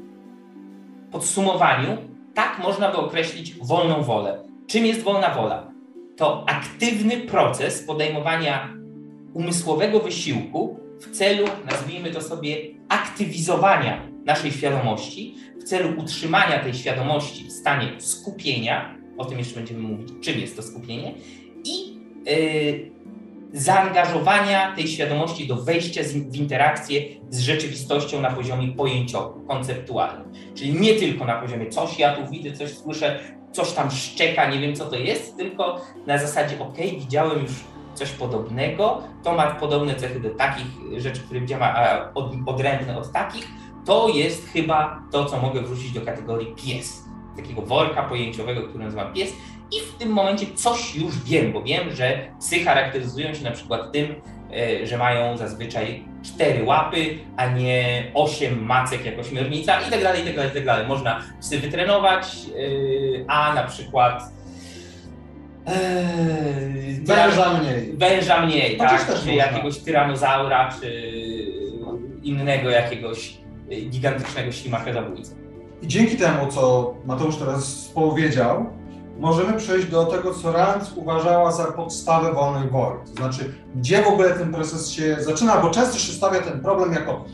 podsumowaniu 1.12 1.98
tak 2.34 2.60
można 2.64 2.92
by 2.92 2.98
określić 2.98 3.54
wolną 3.54 4.04
wolę. 4.04 4.44
Czym 4.68 4.86
jest 4.86 5.04
wolna 5.04 5.30
wola? 5.30 5.72
To 6.18 6.46
aktywny 6.50 7.18
proces 7.18 7.84
podejmowania 7.84 8.74
umysłowego 9.34 10.00
wysiłku 10.00 10.80
w 11.00 11.12
celu, 11.12 11.48
nazwijmy 11.72 12.12
to 12.12 12.22
sobie, 12.22 12.58
aktywizowania 12.90 14.15
naszej 14.26 14.52
świadomości, 14.52 15.36
w 15.60 15.64
celu 15.64 16.00
utrzymania 16.00 16.60
tej 16.60 16.74
świadomości 16.74 17.44
w 17.48 17.52
stanie 17.52 17.88
skupienia, 17.98 18.98
o 19.18 19.26
tym 19.26 19.38
jeszcze 19.40 19.56
będziemy 19.56 19.80
mówić, 19.80 20.10
czym 20.22 20.40
jest 20.40 20.56
to 20.56 20.64
skupienie, 20.64 21.14
i 21.64 21.98
yy, 22.26 22.96
zaangażowania 23.54 24.76
tej 24.76 24.88
świadomości 24.88 25.48
do 25.48 25.56
wejścia 25.56 26.02
w 26.30 26.36
interakcję 26.36 27.02
z 27.30 27.40
rzeczywistością 27.40 28.22
na 28.22 28.32
poziomie 28.32 28.68
pojęciowym, 28.68 29.48
konceptualnym. 29.48 30.32
Czyli 30.56 30.74
nie 30.74 30.94
tylko 30.94 31.26
na 31.26 31.42
poziomie 31.42 31.70
coś 31.70 32.00
ja 32.00 32.16
tu 32.16 32.32
widzę, 32.32 32.52
coś 32.52 32.70
słyszę, 32.70 33.20
coś 33.52 33.72
tam 33.72 33.92
szczeka, 33.92 34.50
nie 34.50 34.60
wiem 34.60 34.76
co 34.76 34.86
to 34.86 34.96
jest, 34.96 35.38
tylko 35.38 35.82
na 36.08 36.18
zasadzie 36.18 36.60
ok, 36.60 36.78
widziałem 37.00 37.42
już 37.42 37.52
coś 37.94 38.12
podobnego, 38.12 39.04
to 39.24 39.36
ma 39.36 39.52
podobne 39.52 39.96
cechy 39.96 40.20
do 40.20 40.30
takich 40.30 40.66
rzeczy, 40.98 41.22
które 41.22 41.40
widziałem, 41.40 41.64
a 41.64 42.12
od, 42.14 42.34
odrębne 42.46 42.98
od 42.98 43.12
takich, 43.12 43.48
to 43.86 44.10
jest 44.10 44.50
chyba 44.50 45.04
to, 45.12 45.26
co 45.26 45.42
mogę 45.42 45.62
wrzucić 45.62 45.92
do 45.92 46.02
kategorii 46.02 46.56
pies. 46.56 47.04
Takiego 47.38 47.62
worka 47.62 48.04
pojęciowego, 48.04 48.62
który 48.62 48.84
nazywa 48.84 49.06
pies 49.06 49.34
i 49.72 49.80
w 49.80 49.98
tym 49.98 50.10
momencie 50.10 50.46
coś 50.56 50.96
już 50.96 51.24
wiem, 51.24 51.54
bo 51.54 51.62
wiem, 51.64 51.92
że 51.92 52.32
psy 52.40 52.60
charakteryzują 52.60 53.34
się 53.34 53.44
na 53.44 53.52
przykład 53.52 53.92
tym, 53.92 54.16
e, 54.54 54.88
że 54.88 54.98
mają 54.98 55.38
zazwyczaj 55.38 56.04
cztery 56.24 56.64
łapy, 56.64 57.18
a 57.38 57.48
nie 57.48 58.04
osiem 58.14 58.66
macek 58.66 59.06
jak 59.06 59.20
ośmiornica 59.20 59.82
i 59.82 59.92
tak 59.92 60.04
dalej, 60.04 60.22
i 60.22 60.26
tak 60.26 60.36
dalej, 60.36 60.52
i 60.52 60.54
tak 60.54 60.66
dalej. 60.66 60.88
Można 60.88 61.24
psy 61.42 61.60
wytrenować, 61.60 62.26
e, 62.26 63.26
a 63.28 63.54
na 63.54 63.64
przykład 63.64 64.24
Eee, 65.68 67.00
węża 67.04 67.54
mniej. 67.54 67.94
Węża 67.98 68.46
mniej, 68.46 68.78
tak? 68.78 69.22
Czy 69.24 69.34
jakiegoś 69.34 69.78
tyranozaura, 69.78 70.70
czy 70.82 71.12
innego 72.24 72.70
jakiegoś 72.70 73.38
gigantycznego 73.70 74.52
ślimaka 74.52 74.94
zabójcy. 74.94 75.36
I 75.82 75.88
dzięki 75.88 76.18
temu, 76.18 76.48
co 76.52 76.94
Mateusz 77.06 77.36
teraz 77.38 77.92
powiedział, 77.96 78.66
możemy 79.20 79.54
przejść 79.54 79.88
do 79.88 80.06
tego, 80.06 80.34
co 80.34 80.52
Rand 80.52 80.94
uważała 80.96 81.52
za 81.52 81.66
podstawę 81.66 82.34
wolnej 82.34 82.70
woli. 82.70 83.00
To 83.06 83.14
znaczy, 83.14 83.54
gdzie 83.76 84.04
w 84.04 84.08
ogóle 84.08 84.30
ten 84.30 84.54
proces 84.54 84.92
się 84.92 85.18
zaczyna, 85.20 85.58
bo 85.58 85.70
często 85.70 85.98
się 85.98 86.12
stawia 86.14 86.40
ten 86.42 86.62
problem 86.62 86.94
jako 86.94 87.26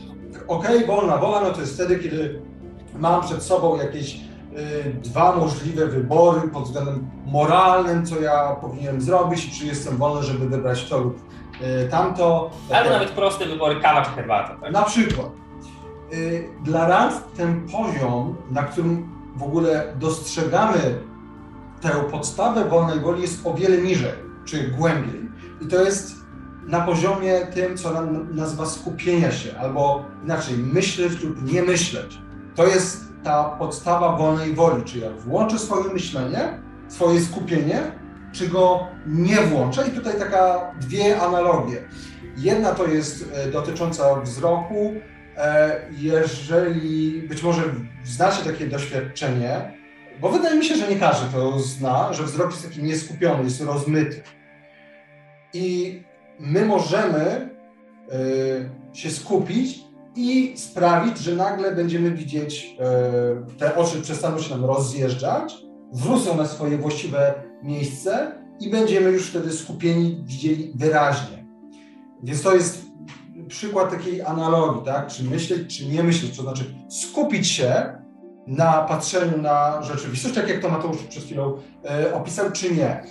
ok, 0.48 0.64
wolna 0.86 1.16
wola, 1.16 1.40
no 1.40 1.50
to 1.50 1.60
jest 1.60 1.74
wtedy, 1.74 1.98
kiedy 1.98 2.42
mam 2.98 3.22
przed 3.22 3.42
sobą 3.42 3.76
jakieś 3.76 4.14
y, 4.14 4.20
dwa 5.02 5.36
możliwe 5.36 5.86
wybory 5.86 6.48
pod 6.48 6.64
względem 6.64 7.10
moralnym, 7.26 8.06
co 8.06 8.20
ja 8.20 8.56
powinienem 8.60 9.00
zrobić, 9.00 9.58
czy 9.58 9.66
jestem 9.66 9.96
wolny, 9.96 10.22
żeby 10.22 10.48
wybrać 10.48 10.88
to 10.88 10.98
lub 10.98 11.18
y, 11.62 11.88
tamto. 11.88 12.50
Albo 12.72 12.90
nawet 12.90 13.10
proste 13.10 13.46
wybory, 13.46 13.80
kawa 13.80 14.02
czy 14.04 14.10
herbata. 14.10 14.56
Tak? 14.60 14.72
Na 14.72 14.82
przykład. 14.82 15.41
Y, 16.12 16.48
dla 16.64 16.88
Rand 16.88 17.14
ten 17.36 17.68
poziom, 17.68 18.36
na 18.50 18.62
którym 18.62 19.08
w 19.36 19.42
ogóle 19.42 19.94
dostrzegamy 19.98 20.98
tę 21.80 21.90
podstawę 22.10 22.64
wolnej 22.64 23.00
woli 23.00 23.22
jest 23.22 23.46
o 23.46 23.54
wiele 23.54 23.78
niżej, 23.78 24.12
czy 24.44 24.68
głębiej. 24.68 25.28
I 25.60 25.66
to 25.66 25.84
jest 25.84 26.14
na 26.66 26.80
poziomie 26.80 27.46
tym, 27.54 27.76
co 27.76 27.92
nam 27.92 28.36
nazywa 28.36 28.66
skupienia 28.66 29.32
się, 29.32 29.58
albo 29.58 30.04
inaczej, 30.24 30.58
myśleć 30.58 31.20
lub 31.22 31.52
nie 31.52 31.62
myśleć. 31.62 32.18
To 32.54 32.66
jest 32.66 33.04
ta 33.24 33.44
podstawa 33.44 34.16
wolnej 34.16 34.54
woli, 34.54 34.84
czy 34.84 34.98
ja 34.98 35.10
włączę 35.10 35.58
swoje 35.58 35.94
myślenie, 35.94 36.60
swoje 36.88 37.20
skupienie, 37.20 37.92
czy 38.32 38.48
go 38.48 38.86
nie 39.06 39.36
włączę. 39.36 39.88
I 39.88 39.90
tutaj 39.90 40.18
taka 40.18 40.72
dwie 40.80 41.20
analogie. 41.20 41.88
Jedna 42.36 42.72
to 42.72 42.86
jest 42.86 43.30
e, 43.32 43.50
dotycząca 43.50 44.20
wzroku. 44.20 44.94
E, 45.42 45.80
jeżeli 45.98 47.22
być 47.22 47.42
może 47.42 47.62
znacie 48.04 48.44
takie 48.44 48.66
doświadczenie, 48.66 49.72
bo 50.20 50.28
wydaje 50.28 50.58
mi 50.58 50.64
się, 50.64 50.74
że 50.74 50.88
nie 50.88 50.96
każdy 50.96 51.32
to 51.32 51.58
zna, 51.58 52.12
że 52.12 52.24
wzrok 52.24 52.50
jest 52.50 52.68
taki 52.68 52.82
nieskupiony, 52.82 53.44
jest 53.44 53.60
rozmyty. 53.60 54.22
I 55.54 56.00
my 56.40 56.64
możemy 56.64 57.50
y, 58.92 58.96
się 58.96 59.10
skupić 59.10 59.80
i 60.16 60.54
sprawić, 60.56 61.18
że 61.18 61.36
nagle 61.36 61.72
będziemy 61.72 62.10
widzieć, 62.10 62.76
y, 63.52 63.58
te 63.58 63.76
oczy 63.76 64.00
przestaną 64.02 64.38
się 64.38 64.50
nam 64.50 64.64
rozjeżdżać, 64.64 65.54
wrócą 65.92 66.36
na 66.36 66.46
swoje 66.46 66.78
właściwe 66.78 67.34
miejsce 67.62 68.32
i 68.60 68.70
będziemy 68.70 69.10
już 69.10 69.30
wtedy 69.30 69.52
skupieni, 69.52 70.22
widzieli 70.24 70.72
wyraźnie. 70.74 71.44
Więc 72.22 72.42
to 72.42 72.54
jest 72.54 72.81
przykład 73.52 73.90
takiej 73.90 74.22
analogii, 74.22 74.82
tak? 74.84 75.06
Czy 75.06 75.24
myśleć, 75.24 75.78
czy 75.78 75.86
nie 75.86 76.02
myśleć, 76.02 76.36
to 76.36 76.42
znaczy 76.42 76.64
skupić 76.88 77.48
się 77.48 77.98
na 78.46 78.72
patrzeniu 78.72 79.38
na 79.38 79.82
rzeczywistość, 79.82 80.34
tak 80.34 80.48
jak 80.48 80.62
to 80.62 80.68
Mateusz 80.68 81.02
przed 81.02 81.24
chwilą 81.24 81.58
e, 81.84 82.14
opisał, 82.14 82.52
czy 82.52 82.70
nie. 82.70 82.86
E, 82.86 83.04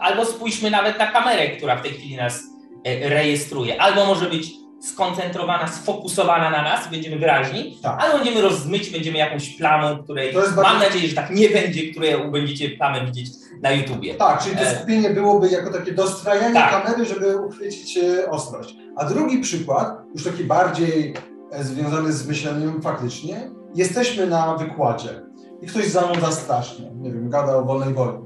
albo 0.00 0.24
spójrzmy 0.24 0.70
nawet 0.70 0.98
na 0.98 1.06
kamerę, 1.06 1.48
która 1.48 1.76
w 1.76 1.82
tej 1.82 1.92
chwili 1.92 2.16
nas 2.16 2.40
e, 2.84 3.08
rejestruje. 3.08 3.82
Albo 3.82 4.06
może 4.06 4.30
być 4.30 4.59
skoncentrowana, 4.80 5.68
sfokusowana 5.68 6.50
na 6.50 6.62
nas, 6.62 6.90
będziemy 6.90 7.18
wyraźni, 7.18 7.78
tak. 7.82 8.02
albo 8.02 8.18
będziemy 8.18 8.40
rozmyć, 8.40 8.90
będziemy 8.90 9.18
jakąś 9.18 9.56
plamą, 9.56 10.02
której 10.02 10.34
mam 10.34 10.54
bardzo... 10.54 10.78
nadzieję, 10.78 11.08
że 11.08 11.14
tak 11.14 11.30
nie 11.30 11.48
będzie, 11.48 11.90
której 11.90 12.30
będziecie 12.30 12.70
plamę 12.70 13.06
widzieć 13.06 13.28
na 13.62 13.70
YouTubie. 13.70 14.14
Tak, 14.14 14.42
czyli 14.42 14.56
to 14.56 14.62
e, 14.62 14.74
skupienie 14.76 15.10
byłoby 15.10 15.48
jako 15.48 15.72
takie 15.72 15.92
dostrajanie 15.92 16.54
tak. 16.54 16.82
kamery, 16.82 17.04
żeby 17.04 17.38
uchwycić 17.38 17.98
ostrość. 18.30 18.74
A 18.96 19.04
drugi 19.04 19.38
przykład, 19.38 20.02
już 20.14 20.24
taki 20.24 20.44
bardziej 20.44 21.14
związany 21.60 22.12
z 22.12 22.26
myśleniem 22.26 22.82
faktycznie, 22.82 23.50
jesteśmy 23.74 24.26
na 24.26 24.56
wykładzie 24.56 25.22
i 25.62 25.66
ktoś 25.66 25.86
zanuda 25.86 26.32
strasznie, 26.32 26.90
nie 26.94 27.12
wiem, 27.12 27.30
gada 27.30 27.56
o 27.56 27.64
wolnej 27.64 27.94
woli. 27.94 28.18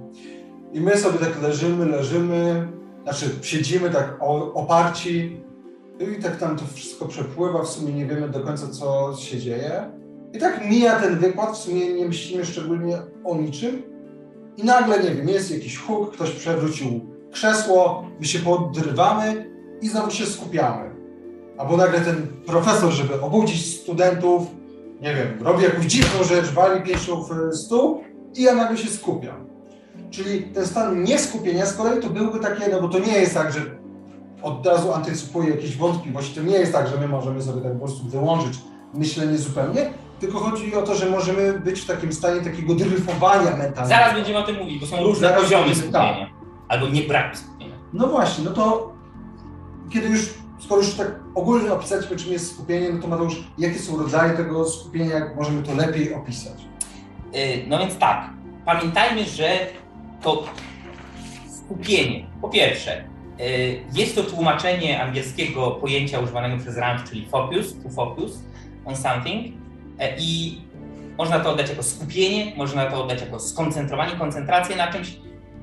I 0.72 0.80
my 0.80 0.96
sobie 0.96 1.18
tak 1.18 1.42
leżymy, 1.42 1.86
leżymy, 1.86 2.68
znaczy 3.02 3.26
siedzimy 3.42 3.90
tak 3.90 4.16
oparci 4.54 5.44
i 6.00 6.22
tak 6.22 6.36
tam 6.36 6.56
to 6.56 6.64
wszystko 6.74 7.06
przepływa, 7.06 7.62
w 7.62 7.68
sumie 7.68 7.92
nie 7.92 8.06
wiemy 8.06 8.28
do 8.28 8.40
końca, 8.40 8.68
co 8.68 9.16
się 9.18 9.38
dzieje. 9.38 9.90
I 10.32 10.38
tak 10.38 10.70
mija 10.70 11.00
ten 11.00 11.18
wykład, 11.18 11.52
w 11.52 11.56
sumie 11.56 11.94
nie 11.94 12.06
myślimy 12.06 12.44
szczególnie 12.44 12.98
o 13.24 13.36
niczym. 13.36 13.82
I 14.56 14.64
nagle, 14.64 15.02
nie 15.02 15.14
wiem, 15.14 15.28
jest 15.28 15.50
jakiś 15.50 15.78
huk, 15.78 16.12
ktoś 16.12 16.30
przewrócił 16.30 17.00
krzesło, 17.32 18.10
my 18.20 18.26
się 18.26 18.38
podrywamy 18.38 19.50
i 19.82 19.88
znowu 19.88 20.10
się 20.10 20.26
skupiamy. 20.26 20.90
Albo 21.58 21.76
nagle 21.76 22.00
ten 22.00 22.26
profesor, 22.46 22.92
żeby 22.92 23.20
obudzić 23.20 23.80
studentów, 23.80 24.42
nie 25.00 25.14
wiem, 25.14 25.38
robi 25.40 25.62
jakąś 25.62 25.84
dziwną 25.84 26.24
rzecz, 26.24 26.46
wali 26.46 26.82
pięścią 26.82 27.22
w 27.22 27.54
stół 27.56 28.00
i 28.34 28.42
ja 28.42 28.54
nagle 28.54 28.76
się 28.76 28.88
skupiam. 28.88 29.46
Czyli 30.10 30.42
ten 30.42 30.66
stan 30.66 31.02
nieskupienia 31.02 31.66
z 31.66 31.76
kolei 31.76 32.02
to 32.02 32.10
byłby 32.10 32.40
takie, 32.40 32.68
no 32.68 32.80
bo 32.80 32.88
to 32.88 32.98
nie 32.98 33.18
jest 33.18 33.34
tak, 33.34 33.52
że 33.52 33.60
od 34.44 34.66
razu 34.66 34.92
antycypuję 34.92 35.50
jakieś 35.50 35.76
wątpliwości. 35.76 36.34
To 36.34 36.42
nie 36.42 36.56
jest 36.56 36.72
tak, 36.72 36.88
że 36.88 36.96
my 36.96 37.08
możemy 37.08 37.42
sobie 37.42 37.60
tak 37.62 37.72
po 37.72 37.78
prostu 37.78 38.04
wyłączyć 38.04 38.58
myślenie 38.94 39.38
zupełnie, 39.38 39.90
tylko 40.20 40.38
chodzi 40.38 40.74
o 40.74 40.82
to, 40.82 40.94
że 40.94 41.10
możemy 41.10 41.52
być 41.52 41.80
w 41.80 41.86
takim 41.86 42.12
stanie 42.12 42.40
takiego 42.40 42.74
dryfowania 42.74 43.50
mentalnego. 43.50 43.88
Zaraz 43.88 44.14
będziemy 44.14 44.38
o 44.38 44.42
tym 44.42 44.56
mówić, 44.56 44.80
bo 44.80 44.86
są 44.86 45.02
różne 45.02 45.28
Zaraz 45.28 45.42
poziomy 45.42 45.74
skupienia. 45.74 46.30
Albo 46.68 46.88
nie 46.88 47.02
braku 47.02 47.36
skupienia. 47.36 47.74
No 47.92 48.06
właśnie, 48.06 48.44
no 48.44 48.50
to 48.50 48.92
kiedy 49.92 50.08
już, 50.08 50.34
skoro 50.58 50.80
już 50.82 50.94
tak 50.94 51.14
ogólnie 51.34 51.72
opisaliśmy, 51.72 52.16
czym 52.16 52.32
jest 52.32 52.52
skupienie, 52.54 52.90
no 52.92 53.02
to 53.02 53.08
Mateusz, 53.08 53.44
jakie 53.58 53.78
są 53.78 53.96
rodzaje 53.98 54.32
tego 54.36 54.68
skupienia, 54.68 55.14
jak 55.14 55.36
możemy 55.36 55.62
to 55.62 55.74
lepiej 55.74 56.14
opisać? 56.14 56.58
Y, 57.34 57.64
No 57.68 57.78
więc 57.78 57.98
tak, 57.98 58.30
pamiętajmy, 58.64 59.24
że 59.24 59.58
to 60.22 60.44
skupienie, 61.46 62.26
po 62.40 62.48
pierwsze, 62.48 63.04
jest 63.94 64.14
to 64.14 64.22
tłumaczenie 64.22 65.02
angielskiego 65.02 65.70
pojęcia 65.70 66.18
używanego 66.20 66.62
przez 66.62 66.76
Rand, 66.76 67.10
czyli 67.10 67.26
focus, 67.26 67.74
to 67.82 67.88
focus 67.88 68.38
on 68.84 68.96
something 68.96 69.46
y, 69.46 69.52
i 70.18 70.60
można 71.18 71.40
to 71.40 71.50
oddać 71.50 71.68
jako 71.68 71.82
skupienie, 71.82 72.52
można 72.56 72.86
to 72.86 73.02
oddać 73.04 73.20
jako 73.20 73.40
skoncentrowanie, 73.40 74.16
koncentrację 74.16 74.76
na 74.76 74.92
czymś. 74.92 75.08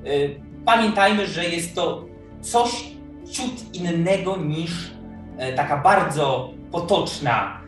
Y, 0.08 0.40
Pamiętajmy, 0.66 1.28
że 1.28 1.46
jest 1.46 1.76
to 1.76 2.06
coś 2.42 2.72
ciut 3.32 3.76
innego 3.76 4.38
niż 4.38 4.92
taka 5.56 5.78
bardzo 5.78 6.50
potoczna 6.72 7.62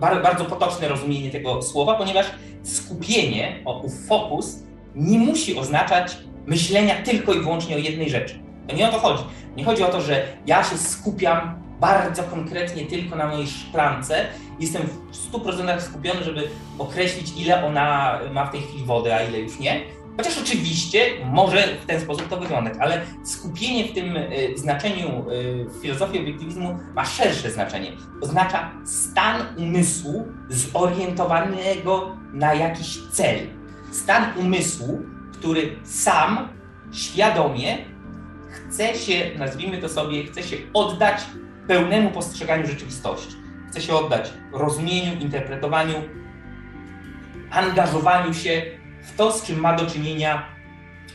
bar- 0.00 0.22
bardzo 0.22 0.44
potoczne 0.44 0.88
rozumienie 0.88 1.30
tego 1.30 1.62
słowa, 1.62 1.94
ponieważ 1.94 2.26
skupienie, 2.62 3.62
o 3.64 3.80
ów 3.80 4.06
fokus, 4.06 4.62
nie 4.94 5.18
musi 5.18 5.58
oznaczać 5.58 6.18
myślenia 6.46 7.02
tylko 7.02 7.32
i 7.32 7.40
wyłącznie 7.40 7.76
o 7.76 7.78
jednej 7.78 8.10
rzeczy. 8.10 8.38
To 8.68 8.76
nie 8.76 8.88
o 8.88 8.92
to 8.92 8.98
chodzi. 8.98 9.24
Nie 9.56 9.64
chodzi 9.64 9.82
o 9.82 9.88
to, 9.88 10.00
że 10.00 10.26
ja 10.46 10.64
się 10.64 10.78
skupiam 10.78 11.62
bardzo 11.80 12.22
konkretnie 12.22 12.86
tylko 12.86 13.16
na 13.16 13.26
mojej 13.26 13.46
szklance, 13.46 14.26
jestem 14.60 14.82
w 14.82 15.32
100% 15.32 15.80
skupiony, 15.80 16.24
żeby 16.24 16.48
określić, 16.78 17.32
ile 17.36 17.66
ona 17.66 18.18
ma 18.32 18.46
w 18.46 18.52
tej 18.52 18.60
chwili 18.60 18.84
wody, 18.84 19.14
a 19.14 19.22
ile 19.22 19.38
już 19.38 19.58
nie. 19.58 19.80
Chociaż 20.16 20.38
oczywiście 20.38 21.00
może 21.32 21.68
w 21.82 21.86
ten 21.86 22.00
sposób 22.00 22.28
to 22.28 22.36
wyglądać, 22.36 22.74
ale 22.80 23.00
skupienie 23.24 23.84
w 23.84 23.92
tym 23.92 24.16
y, 24.16 24.52
znaczeniu 24.56 25.30
y, 25.30 25.64
w 25.64 25.82
filozofii 25.82 26.18
obiektywizmu 26.18 26.78
ma 26.94 27.04
szersze 27.04 27.50
znaczenie. 27.50 27.92
Oznacza 28.20 28.70
stan 28.84 29.42
umysłu 29.56 30.24
zorientowanego 30.48 32.16
na 32.32 32.54
jakiś 32.54 32.98
cel. 33.12 33.38
Stan 33.92 34.24
umysłu, 34.38 35.02
który 35.44 35.76
sam 35.84 36.48
świadomie 36.92 37.78
chce 38.48 38.94
się, 38.94 39.30
nazwijmy 39.38 39.78
to 39.78 39.88
sobie, 39.88 40.24
chce 40.24 40.42
się 40.42 40.56
oddać 40.74 41.20
pełnemu 41.68 42.10
postrzeganiu 42.10 42.66
rzeczywistości. 42.66 43.36
Chce 43.70 43.80
się 43.80 43.94
oddać 43.94 44.30
rozumieniu, 44.52 45.20
interpretowaniu, 45.20 45.94
angażowaniu 47.50 48.34
się 48.34 48.62
w 49.02 49.16
to, 49.16 49.32
z 49.32 49.46
czym 49.46 49.60
ma 49.60 49.76
do 49.76 49.86
czynienia 49.86 50.46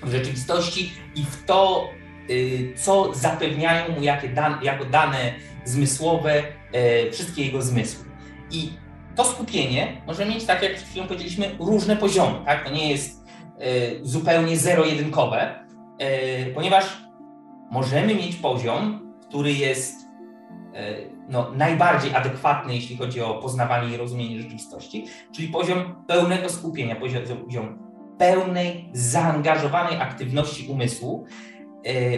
w 0.04 0.12
rzeczywistości 0.12 0.94
i 1.16 1.24
w 1.24 1.46
to, 1.46 1.90
y, 2.30 2.74
co 2.76 3.14
zapewniają 3.14 3.92
mu 3.92 4.02
dan, 4.34 4.60
jako 4.62 4.86
dane 4.86 5.34
zmysłowe 5.66 6.44
e, 6.72 7.12
wszystkie 7.12 7.46
jego 7.46 7.62
zmysły. 7.62 8.06
I 8.52 8.70
to 9.16 9.26
skupienie 9.26 10.02
może 10.08 10.26
mieć, 10.26 10.46
tak 10.46 10.64
jak 10.64 10.76
przed 10.76 10.88
chwilą 10.88 11.08
powiedzieliśmy, 11.08 11.56
różne 11.60 11.96
poziomy. 11.98 12.46
Tak? 12.46 12.66
To 12.66 12.72
nie 12.72 12.92
jest 12.92 13.19
zupełnie 14.02 14.58
zero-jedynkowe, 14.58 15.66
e, 16.00 16.46
ponieważ 16.46 16.98
możemy 17.72 18.16
mieć 18.16 18.36
poziom, 18.36 19.14
który 19.28 19.54
jest 19.54 19.96
e, 20.74 20.96
no, 21.30 21.52
najbardziej 21.52 22.16
adekwatny, 22.16 22.76
jeśli 22.76 22.98
chodzi 22.98 23.22
o 23.22 23.34
poznawanie 23.34 23.94
i 23.94 23.98
rozumienie 23.98 24.42
rzeczywistości, 24.42 25.06
czyli 25.36 25.48
poziom 25.48 26.06
pełnego 26.08 26.50
skupienia, 26.50 26.96
poziom, 26.96 27.90
pełnej, 28.18 28.90
zaangażowanej 28.94 30.02
aktywności 30.02 30.68
umysłu, 30.68 31.26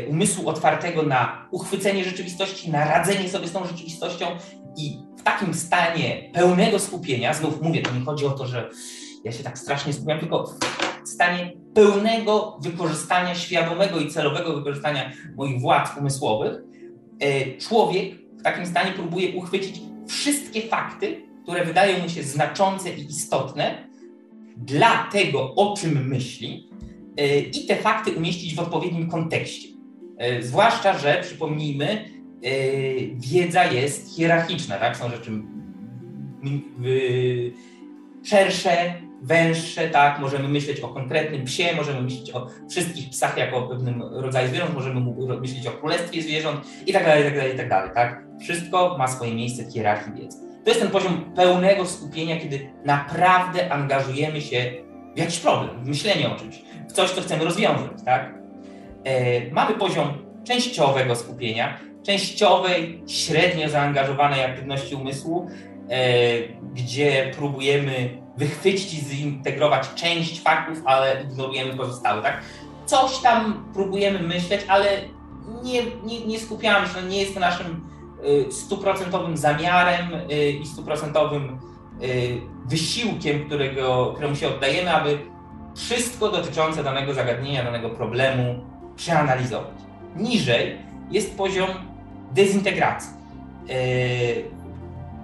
umysłu 0.10 0.50
otwartego 0.50 1.04
na 1.04 1.48
uchwycenie 1.52 2.04
rzeczywistości, 2.04 2.72
na 2.72 2.86
radzenie 2.86 3.30
sobie 3.30 3.48
z 3.48 3.52
tą 3.52 3.66
rzeczywistością 3.66 4.26
i 4.78 4.98
w 5.18 5.24
takim 5.24 5.54
stanie 5.54 6.30
pełnego 6.34 6.80
skupienia, 6.80 7.34
znów 7.34 7.62
mówię, 7.62 7.82
to 7.82 7.92
nie 7.92 8.06
chodzi 8.06 8.26
o 8.26 8.32
to, 8.32 8.48
że 8.48 8.70
ja 9.24 9.32
się 9.32 9.44
tak 9.44 9.58
strasznie 9.58 9.94
skupiam, 9.94 10.20
tylko 10.20 10.56
w 11.06 11.10
stanie 11.10 11.54
pełnego 11.74 12.60
wykorzystania, 12.62 13.36
świadomego 13.36 14.00
i 14.00 14.10
celowego 14.10 14.56
wykorzystania 14.56 15.12
moich 15.36 15.62
władz 15.62 15.98
umysłowych, 16.00 16.62
e, 17.20 17.58
człowiek 17.58 18.14
w 18.40 18.44
takim 18.44 18.66
stanie 18.66 18.92
próbuje 18.92 19.36
uchwycić 19.36 19.82
wszystkie 20.08 20.62
fakty, 20.62 21.22
które 21.44 21.66
wydają 21.66 22.00
mu 22.00 22.10
się 22.10 22.24
znaczące 22.24 22.90
i 22.90 23.06
istotne 23.06 23.88
dla 24.58 25.10
tego, 25.12 25.56
o 25.56 25.78
czym 25.78 26.08
myśli, 26.08 26.70
e, 27.18 27.40
i 27.40 27.66
te 27.66 27.76
fakty 27.76 28.12
umieścić 28.12 28.56
w 28.56 28.60
odpowiednim 28.60 29.10
kontekście. 29.10 29.68
E, 30.18 30.44
Zwłaszcza, 30.44 30.98
że 30.98 31.20
przypomnijmy, 31.22 32.22
wiedza 33.16 33.66
jest 33.66 34.16
hierarchiczna, 34.16 34.78
tak? 34.78 34.98
Są 34.98 35.10
rzeczy 35.10 35.32
szersze, 38.24 38.94
węższe, 39.22 39.90
tak? 39.90 40.20
Możemy 40.20 40.48
myśleć 40.48 40.80
o 40.80 40.88
konkretnym 40.88 41.46
psie, 41.46 41.76
możemy 41.76 42.02
myśleć 42.02 42.32
o 42.32 42.48
wszystkich 42.70 43.10
psach 43.10 43.38
jako 43.38 43.58
o 43.58 43.68
pewnym 43.68 44.02
rodzaju 44.02 44.48
zwierząt, 44.48 44.74
możemy 44.74 45.02
myśleć 45.42 45.68
o 45.68 45.72
królestwie 45.72 46.22
zwierząt 46.22 46.66
i 46.88 46.94
tak 46.94 47.06
dalej, 47.06 47.22
i 47.22 47.26
tak 47.26 47.36
dalej, 47.36 47.54
i 47.54 47.58
tak 47.58 47.70
dalej, 47.70 47.92
tak? 47.96 48.24
Wszystko 48.42 48.96
ma 48.98 49.08
swoje 49.08 49.36
miejsce 49.36 49.64
w 49.64 49.74
hierarchii 49.74 50.14
wiedzy. 50.14 50.38
To 50.64 50.70
jest 50.70 50.82
ten 50.82 50.90
poziom 50.90 51.34
pełnego 51.36 51.86
skupienia, 51.86 52.40
kiedy 52.40 52.70
naprawdę 52.86 53.72
angażujemy 53.72 54.42
się 54.42 54.72
w 55.16 55.20
jakiś 55.20 55.40
problem, 55.40 55.84
w 55.84 55.88
myślenie 55.88 56.30
o 56.30 56.36
czymś, 56.36 56.62
w 56.90 56.92
coś, 56.92 57.10
co 57.10 57.22
chcemy 57.22 57.46
rozwiązać, 57.46 57.92
tak? 58.06 58.34
E, 59.04 59.52
mamy 59.52 59.74
poziom 59.74 60.08
częściowego 60.44 61.16
skupienia, 61.16 61.80
częściowej, 62.04 63.04
średnio 63.08 63.70
zaangażowanej 63.70 64.44
aktywności 64.44 64.96
umysłu, 64.96 65.48
e, 65.90 66.04
gdzie 66.74 67.32
próbujemy 67.38 68.22
wychwycić 68.42 68.94
i 68.94 69.02
zintegrować 69.02 69.90
część 69.96 70.42
faktów, 70.42 70.82
ale 70.86 71.24
ignorujemy 71.24 71.74
pozostałe, 71.74 72.22
tak? 72.22 72.42
Coś 72.86 73.20
tam 73.20 73.64
próbujemy 73.74 74.20
myśleć, 74.20 74.62
ale 74.68 74.86
nie, 75.64 75.84
nie, 76.04 76.26
nie 76.26 76.40
skupiamy 76.40 76.88
się, 76.88 76.94
no 77.02 77.08
nie 77.08 77.20
jest 77.20 77.34
to 77.34 77.40
naszym 77.40 77.88
y, 78.26 78.52
stuprocentowym 78.52 79.38
zamiarem 79.38 80.14
y, 80.32 80.52
i 80.52 80.66
stuprocentowym 80.66 81.60
y, 82.04 82.42
wysiłkiem, 82.66 83.46
którego, 83.46 84.12
któremu 84.14 84.36
się 84.36 84.48
oddajemy, 84.48 84.92
aby 84.92 85.20
wszystko 85.76 86.30
dotyczące 86.30 86.84
danego 86.84 87.14
zagadnienia, 87.14 87.64
danego 87.64 87.90
problemu 87.90 88.66
przeanalizować. 88.96 89.76
Niżej 90.16 90.78
jest 91.12 91.38
poziom 91.38 91.70
dezintegracji, 92.32 93.10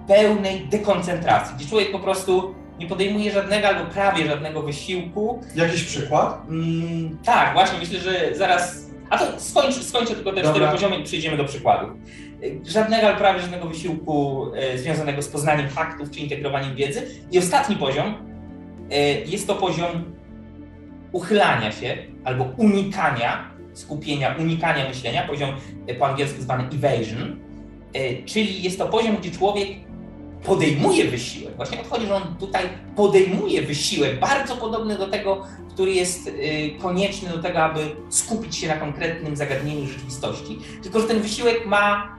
pełnej 0.06 0.68
dekoncentracji, 0.68 1.56
gdzie 1.56 1.68
człowiek 1.68 1.92
po 1.92 1.98
prostu 1.98 2.54
nie 2.78 2.86
podejmuje 2.86 3.32
żadnego 3.32 3.68
albo 3.68 3.84
prawie 3.84 4.26
żadnego 4.26 4.62
wysiłku. 4.62 5.42
Jakiś 5.54 5.84
przykład? 5.84 6.42
Mm, 6.48 7.18
tak, 7.24 7.52
właśnie 7.52 7.78
myślę, 7.78 8.00
że 8.00 8.36
zaraz. 8.36 8.88
A 9.10 9.18
to 9.18 9.40
skończę, 9.40 9.82
skończę 9.82 10.14
tylko 10.14 10.32
te 10.32 10.42
Dobra. 10.42 10.50
cztery 10.50 10.72
poziomy 10.72 10.96
i 10.96 11.04
przejdziemy 11.04 11.36
do 11.36 11.44
przykładów. 11.44 11.90
Żadnego 12.64 13.06
albo 13.06 13.18
prawie 13.18 13.40
żadnego 13.40 13.68
wysiłku 13.68 14.46
e, 14.56 14.78
związanego 14.78 15.22
z 15.22 15.28
poznaniem 15.28 15.68
faktów 15.68 16.10
czy 16.10 16.20
integrowaniem 16.20 16.74
wiedzy. 16.74 17.02
I 17.30 17.38
ostatni 17.38 17.76
poziom 17.76 18.14
e, 18.90 19.10
jest 19.12 19.46
to 19.46 19.54
poziom 19.54 20.04
uchylania 21.12 21.72
się 21.72 21.96
albo 22.24 22.44
unikania 22.56 23.50
skupienia, 23.78 24.34
unikania 24.38 24.88
myślenia, 24.88 25.26
poziom 25.26 25.50
e, 25.86 25.94
po 25.94 26.06
angielsku 26.06 26.42
zwany 26.42 26.64
evasion, 26.74 27.36
e, 27.94 28.22
czyli 28.22 28.62
jest 28.62 28.78
to 28.78 28.86
poziom, 28.86 29.16
gdzie 29.16 29.30
człowiek 29.30 29.68
podejmuje 30.44 31.04
wysiłek. 31.04 31.56
Właśnie 31.56 31.80
odchodzi, 31.80 32.06
że 32.06 32.14
on 32.14 32.22
tutaj 32.40 32.64
podejmuje 32.96 33.62
wysiłek, 33.62 34.20
bardzo 34.20 34.56
podobny 34.56 34.98
do 34.98 35.08
tego, 35.08 35.44
który 35.70 35.92
jest 35.92 36.26
y, 36.26 36.32
konieczny 36.82 37.28
do 37.28 37.42
tego, 37.42 37.58
aby 37.58 37.80
skupić 38.10 38.56
się 38.56 38.68
na 38.68 38.76
konkretnym 38.76 39.36
zagadnieniu 39.36 39.86
rzeczywistości. 39.86 40.58
Tylko, 40.82 41.00
że 41.00 41.06
ten 41.06 41.20
wysiłek 41.20 41.66
ma 41.66 42.16